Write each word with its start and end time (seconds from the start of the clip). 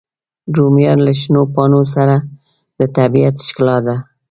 رومیان 0.55 0.99
له 1.05 1.13
شنو 1.19 1.41
پاڼو 1.53 1.81
سره 1.95 2.15
د 2.79 2.81
طبیعت 2.97 3.35
ښکلا 3.45 3.77
ده 3.85 3.95